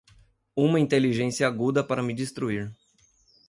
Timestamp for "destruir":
2.11-2.75